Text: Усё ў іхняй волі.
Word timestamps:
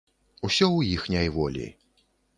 Усё 0.47 0.63
ў 0.77 0.95
іхняй 0.95 1.27
волі. 1.37 1.69